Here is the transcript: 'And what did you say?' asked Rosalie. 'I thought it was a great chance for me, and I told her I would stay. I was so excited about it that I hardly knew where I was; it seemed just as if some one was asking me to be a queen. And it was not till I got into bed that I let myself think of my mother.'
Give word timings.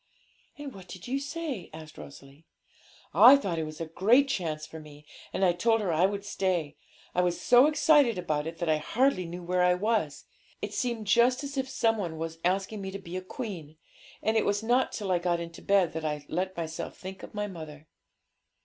'And 0.57 0.73
what 0.73 0.87
did 0.87 1.07
you 1.07 1.19
say?' 1.19 1.69
asked 1.71 1.95
Rosalie. 1.95 2.47
'I 3.13 3.35
thought 3.37 3.59
it 3.59 3.65
was 3.65 3.79
a 3.79 3.85
great 3.85 4.27
chance 4.27 4.65
for 4.65 4.79
me, 4.79 5.05
and 5.31 5.45
I 5.45 5.51
told 5.53 5.79
her 5.79 5.93
I 5.93 6.07
would 6.07 6.25
stay. 6.25 6.75
I 7.13 7.21
was 7.21 7.39
so 7.39 7.67
excited 7.67 8.17
about 8.17 8.47
it 8.47 8.57
that 8.57 8.67
I 8.67 8.77
hardly 8.77 9.25
knew 9.25 9.43
where 9.43 9.61
I 9.61 9.75
was; 9.75 10.25
it 10.59 10.73
seemed 10.73 11.05
just 11.05 11.43
as 11.43 11.55
if 11.55 11.69
some 11.69 11.97
one 11.97 12.17
was 12.17 12.39
asking 12.43 12.81
me 12.81 12.89
to 12.89 12.97
be 12.97 13.15
a 13.15 13.21
queen. 13.21 13.77
And 14.23 14.35
it 14.35 14.43
was 14.43 14.63
not 14.63 14.91
till 14.91 15.11
I 15.11 15.19
got 15.19 15.39
into 15.39 15.61
bed 15.61 15.93
that 15.93 16.03
I 16.03 16.25
let 16.27 16.57
myself 16.57 16.97
think 16.97 17.21
of 17.21 17.35
my 17.35 17.45
mother.' 17.45 17.87